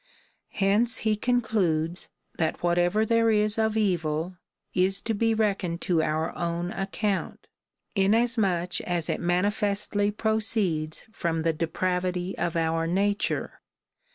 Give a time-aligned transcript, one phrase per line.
[0.53, 2.09] Hence he concludes,
[2.39, 4.35] that whatever there is of evil
[4.73, 7.45] is to be reckoned to our own account,
[7.95, 13.61] inasmuch as it manifestly proceeds from the depravity of our nature.